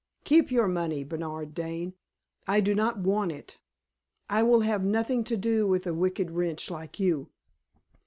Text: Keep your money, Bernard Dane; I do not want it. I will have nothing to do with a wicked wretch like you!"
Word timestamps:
Keep 0.23 0.49
your 0.49 0.67
money, 0.67 1.03
Bernard 1.03 1.53
Dane; 1.53 1.93
I 2.47 2.59
do 2.59 2.73
not 2.73 2.97
want 2.97 3.31
it. 3.31 3.59
I 4.31 4.41
will 4.41 4.61
have 4.61 4.83
nothing 4.83 5.23
to 5.25 5.37
do 5.37 5.67
with 5.67 5.85
a 5.85 5.93
wicked 5.93 6.31
wretch 6.31 6.71
like 6.71 6.99
you!" 6.99 7.29